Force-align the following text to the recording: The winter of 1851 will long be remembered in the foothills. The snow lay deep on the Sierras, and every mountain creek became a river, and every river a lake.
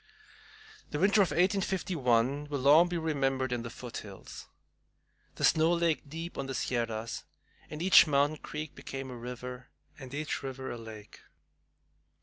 The 0.89 0.97
winter 0.97 1.21
of 1.21 1.29
1851 1.29 2.47
will 2.49 2.57
long 2.59 2.87
be 2.89 2.97
remembered 2.97 3.51
in 3.51 3.61
the 3.61 3.69
foothills. 3.69 4.47
The 5.35 5.43
snow 5.43 5.71
lay 5.73 5.93
deep 5.93 6.39
on 6.39 6.47
the 6.47 6.55
Sierras, 6.55 7.25
and 7.69 7.83
every 7.83 8.11
mountain 8.11 8.39
creek 8.39 8.73
became 8.73 9.11
a 9.11 9.15
river, 9.15 9.69
and 9.99 10.11
every 10.15 10.27
river 10.49 10.71
a 10.71 10.77
lake. 10.79 11.19